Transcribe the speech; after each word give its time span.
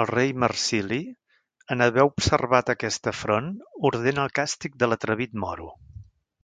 El 0.00 0.04
rei 0.10 0.28
Marsili, 0.44 0.98
en 1.76 1.82
haver 1.88 2.04
observat 2.12 2.72
aquest 2.76 3.10
afront 3.16 3.52
ordena 3.92 4.28
el 4.28 4.34
càstig 4.42 4.82
de 4.84 4.92
l'atrevit 4.92 5.36
moro. 5.48 5.72